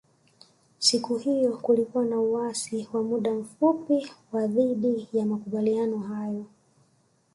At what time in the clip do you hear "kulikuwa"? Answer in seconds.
1.57-2.05